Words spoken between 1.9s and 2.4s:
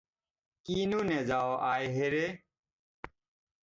হেৰে?